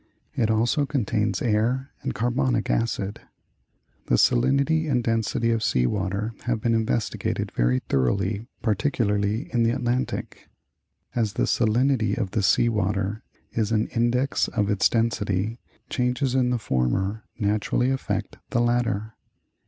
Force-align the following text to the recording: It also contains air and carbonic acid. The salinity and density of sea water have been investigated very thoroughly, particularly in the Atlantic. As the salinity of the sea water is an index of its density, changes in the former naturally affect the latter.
It 0.33 0.49
also 0.49 0.87
contains 0.87 1.43
air 1.43 1.91
and 2.01 2.15
carbonic 2.15 2.71
acid. 2.71 3.21
The 4.07 4.17
salinity 4.17 4.89
and 4.89 5.03
density 5.03 5.51
of 5.51 5.61
sea 5.61 5.85
water 5.85 6.33
have 6.45 6.59
been 6.59 6.73
investigated 6.73 7.51
very 7.51 7.81
thoroughly, 7.87 8.47
particularly 8.63 9.53
in 9.53 9.61
the 9.61 9.69
Atlantic. 9.69 10.49
As 11.13 11.33
the 11.33 11.45
salinity 11.45 12.17
of 12.17 12.31
the 12.31 12.41
sea 12.41 12.67
water 12.67 13.21
is 13.51 13.71
an 13.71 13.89
index 13.89 14.47
of 14.47 14.71
its 14.71 14.89
density, 14.89 15.59
changes 15.87 16.33
in 16.33 16.49
the 16.49 16.57
former 16.57 17.23
naturally 17.37 17.91
affect 17.91 18.37
the 18.49 18.59
latter. 18.61 19.13